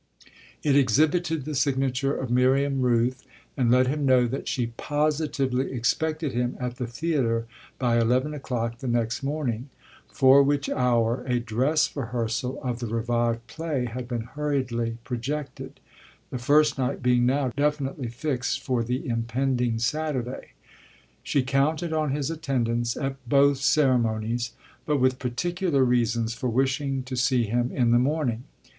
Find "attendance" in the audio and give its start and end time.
22.31-22.97